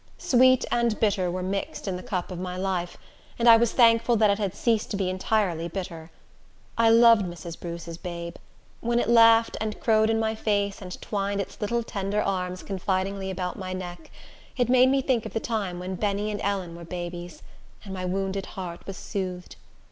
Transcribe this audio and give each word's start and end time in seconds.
Sweet 0.17 0.65
and 0.71 0.99
bitter 0.99 1.29
were 1.29 1.43
mixed 1.43 1.87
in 1.87 1.95
the 1.95 2.01
cup 2.01 2.31
of 2.31 2.39
my 2.39 2.57
life, 2.57 2.97
and 3.37 3.47
I 3.47 3.55
was 3.55 3.71
thankful 3.71 4.15
that 4.15 4.31
it 4.31 4.39
had 4.39 4.55
ceased 4.55 4.89
to 4.89 4.97
be 4.97 5.11
entirely 5.11 5.67
bitter. 5.67 6.09
I 6.75 6.89
loved 6.89 7.23
Mrs. 7.27 7.59
Bruce's 7.59 7.99
babe. 7.99 8.37
When 8.79 8.97
it 8.97 9.07
laughed 9.07 9.57
and 9.61 9.79
crowed 9.79 10.09
in 10.09 10.19
my 10.19 10.33
face, 10.33 10.81
and 10.81 10.99
twined 11.03 11.39
its 11.39 11.61
little 11.61 11.83
tender 11.83 12.19
arms 12.23 12.63
confidingly 12.63 13.29
about 13.29 13.59
my 13.59 13.73
neck, 13.73 14.09
it 14.57 14.69
made 14.69 14.89
me 14.89 15.03
think 15.03 15.27
of 15.27 15.33
the 15.33 15.39
time 15.39 15.77
when 15.77 15.93
Benny 15.93 16.31
and 16.31 16.41
Ellen 16.41 16.75
were 16.75 16.83
babies, 16.83 17.43
and 17.85 17.93
my 17.93 18.03
wounded 18.03 18.47
heart 18.47 18.87
was 18.87 18.97
soothed. 18.97 19.55